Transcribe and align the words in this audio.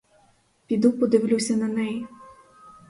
Піду 0.67 0.91
подивлюся 0.91 1.55
на 1.55 1.67
неї! 1.67 2.07